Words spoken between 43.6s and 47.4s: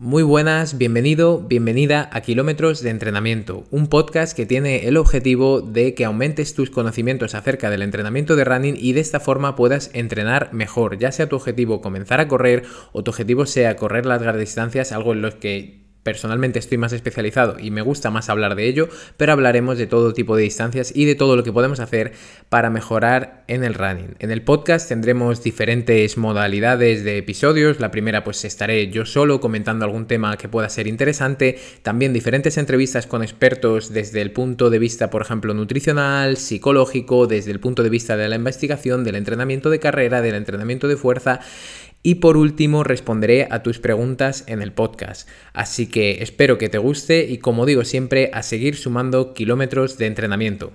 tus preguntas en el podcast. Así que espero que te guste y